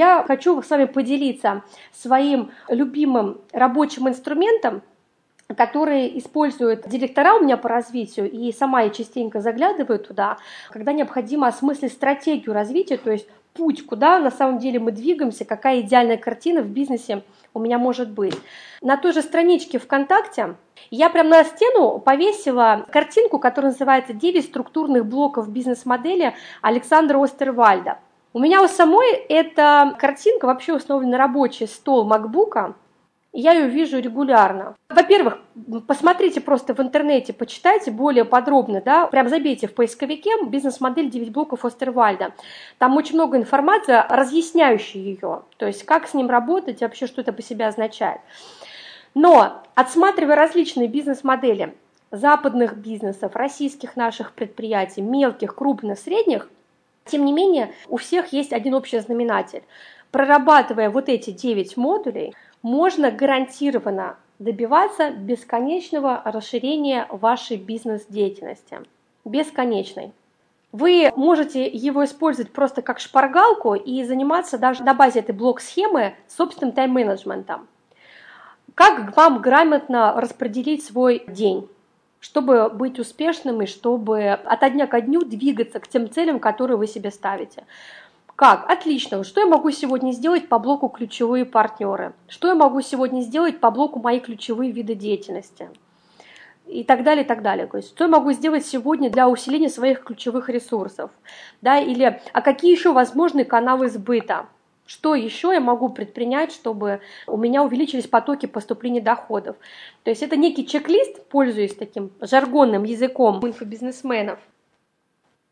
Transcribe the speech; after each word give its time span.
я 0.00 0.24
хочу 0.26 0.62
с 0.62 0.70
вами 0.70 0.86
поделиться 0.86 1.62
своим 1.92 2.50
любимым 2.68 3.38
рабочим 3.52 4.08
инструментом, 4.08 4.80
которые 5.54 6.18
используют 6.18 6.88
директора 6.88 7.34
у 7.34 7.40
меня 7.44 7.58
по 7.58 7.68
развитию, 7.68 8.30
и 8.30 8.50
сама 8.52 8.80
я 8.80 8.90
частенько 8.90 9.40
заглядываю 9.40 9.98
туда, 9.98 10.38
когда 10.70 10.94
необходимо 10.94 11.48
осмыслить 11.48 11.92
стратегию 11.92 12.54
развития, 12.54 12.96
то 12.96 13.10
есть 13.10 13.28
путь, 13.52 13.84
куда 13.84 14.18
на 14.18 14.30
самом 14.30 14.58
деле 14.58 14.78
мы 14.78 14.90
двигаемся, 14.92 15.44
какая 15.44 15.80
идеальная 15.80 16.16
картина 16.16 16.62
в 16.62 16.68
бизнесе 16.68 17.22
у 17.52 17.58
меня 17.58 17.78
может 17.78 18.10
быть. 18.10 18.38
На 18.80 18.96
той 18.96 19.12
же 19.12 19.20
страничке 19.20 19.78
ВКонтакте 19.78 20.54
я 20.90 21.10
прям 21.10 21.28
на 21.28 21.44
стену 21.44 21.98
повесила 21.98 22.86
картинку, 22.90 23.38
которая 23.38 23.72
называется 23.72 24.14
«9 24.14 24.42
структурных 24.42 25.04
блоков 25.04 25.50
бизнес-модели» 25.50 26.32
Александра 26.62 27.22
Остервальда. 27.22 27.98
У 28.32 28.38
меня 28.38 28.62
у 28.62 28.68
самой 28.68 29.12
эта 29.28 29.96
картинка 29.98 30.46
вообще 30.46 30.72
установлена 30.72 31.12
на 31.12 31.18
рабочий 31.18 31.66
стол 31.66 32.04
макбука, 32.04 32.76
я 33.32 33.52
ее 33.52 33.68
вижу 33.68 33.98
регулярно. 33.98 34.76
Во-первых, 34.88 35.38
посмотрите 35.88 36.40
просто 36.40 36.72
в 36.74 36.80
интернете, 36.80 37.32
почитайте 37.32 37.90
более 37.90 38.24
подробно, 38.24 38.80
да, 38.80 39.06
прям 39.06 39.28
забейте 39.28 39.66
в 39.66 39.74
поисковике 39.74 40.30
бизнес-модель 40.46 41.10
9 41.10 41.32
блоков 41.32 41.64
Остервальда. 41.64 42.32
Там 42.78 42.96
очень 42.96 43.16
много 43.16 43.36
информации, 43.36 44.00
разъясняющей 44.08 45.00
ее, 45.00 45.42
то 45.56 45.66
есть 45.66 45.84
как 45.84 46.06
с 46.06 46.14
ним 46.14 46.30
работать, 46.30 46.82
вообще 46.82 47.08
что 47.08 47.20
это 47.20 47.32
по 47.32 47.42
себе 47.42 47.66
означает. 47.66 48.20
Но 49.14 49.64
отсматривая 49.74 50.36
различные 50.36 50.86
бизнес-модели 50.86 51.74
западных 52.12 52.76
бизнесов, 52.76 53.34
российских 53.34 53.96
наших 53.96 54.32
предприятий, 54.32 55.02
мелких, 55.02 55.56
крупных, 55.56 55.98
средних, 55.98 56.48
тем 57.10 57.24
не 57.24 57.32
менее, 57.32 57.72
у 57.88 57.96
всех 57.96 58.32
есть 58.32 58.52
один 58.52 58.74
общий 58.74 58.98
знаменатель. 59.00 59.62
Прорабатывая 60.10 60.90
вот 60.90 61.08
эти 61.08 61.30
9 61.30 61.76
модулей, 61.76 62.34
можно 62.62 63.10
гарантированно 63.10 64.16
добиваться 64.38 65.10
бесконечного 65.10 66.22
расширения 66.24 67.06
вашей 67.10 67.56
бизнес-деятельности. 67.56 68.80
Бесконечной. 69.24 70.12
Вы 70.72 71.12
можете 71.16 71.66
его 71.66 72.04
использовать 72.04 72.52
просто 72.52 72.80
как 72.80 73.00
шпаргалку 73.00 73.74
и 73.74 74.04
заниматься 74.04 74.56
даже 74.56 74.84
на 74.84 74.94
базе 74.94 75.18
этой 75.18 75.34
блок-схемы 75.34 76.14
собственным 76.28 76.72
тайм-менеджментом. 76.72 77.66
Как 78.74 79.16
вам 79.16 79.40
грамотно 79.40 80.14
распределить 80.20 80.84
свой 80.84 81.24
день? 81.26 81.68
Чтобы 82.20 82.68
быть 82.68 82.98
успешным 82.98 83.62
и 83.62 83.66
чтобы 83.66 84.30
от 84.30 84.72
дня 84.72 84.86
ко 84.86 85.00
дню 85.00 85.24
двигаться 85.24 85.80
к 85.80 85.88
тем 85.88 86.10
целям, 86.10 86.38
которые 86.38 86.76
вы 86.76 86.86
себе 86.86 87.10
ставите. 87.10 87.64
Как? 88.36 88.70
Отлично. 88.70 89.24
Что 89.24 89.40
я 89.40 89.46
могу 89.46 89.70
сегодня 89.70 90.12
сделать 90.12 90.48
по 90.48 90.58
блоку 90.58 90.88
ключевые 90.88 91.44
партнеры? 91.44 92.12
Что 92.28 92.48
я 92.48 92.54
могу 92.54 92.80
сегодня 92.80 93.20
сделать 93.22 93.60
по 93.60 93.70
блоку 93.70 93.98
мои 93.98 94.20
ключевые 94.20 94.70
виды 94.70 94.94
деятельности? 94.94 95.68
И 96.66 96.84
так 96.84 97.02
далее, 97.02 97.24
и 97.24 97.26
так 97.26 97.42
далее. 97.42 97.66
То 97.66 97.78
есть, 97.78 97.90
что 97.90 98.04
я 98.04 98.08
могу 98.08 98.32
сделать 98.32 98.64
сегодня 98.64 99.10
для 99.10 99.28
усиления 99.28 99.68
своих 99.68 100.04
ключевых 100.04 100.48
ресурсов? 100.48 101.10
Да, 101.60 101.80
или 101.80 102.22
а 102.32 102.40
какие 102.42 102.70
еще 102.70 102.92
возможные 102.92 103.44
каналы 103.44 103.90
сбыта? 103.90 104.46
Что 104.90 105.14
еще 105.14 105.52
я 105.52 105.60
могу 105.60 105.88
предпринять, 105.90 106.50
чтобы 106.50 107.00
у 107.28 107.36
меня 107.36 107.62
увеличились 107.62 108.08
потоки 108.08 108.46
поступления 108.46 109.00
доходов? 109.00 109.54
То 110.02 110.10
есть 110.10 110.20
это 110.20 110.36
некий 110.36 110.66
чек-лист, 110.66 111.28
пользуясь 111.28 111.76
таким 111.76 112.10
жаргонным 112.20 112.82
языком 112.82 113.38
инфобизнесменов. 113.46 114.40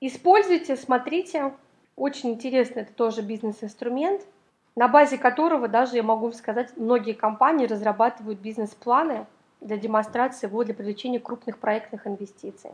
Используйте, 0.00 0.76
смотрите, 0.76 1.52
очень 1.96 2.30
интересный 2.30 2.82
это 2.82 2.92
тоже 2.92 3.22
бизнес-инструмент, 3.22 4.22
на 4.76 4.86
базе 4.86 5.18
которого 5.18 5.66
даже, 5.66 5.96
я 5.96 6.04
могу 6.04 6.30
сказать, 6.30 6.76
многие 6.76 7.14
компании 7.14 7.66
разрабатывают 7.66 8.38
бизнес-планы 8.38 9.26
для 9.60 9.76
демонстрации 9.76 10.46
его, 10.46 10.62
для 10.62 10.74
привлечения 10.74 11.18
крупных 11.18 11.58
проектных 11.58 12.06
инвестиций. 12.06 12.70